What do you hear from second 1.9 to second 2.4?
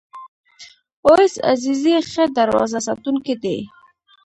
ښه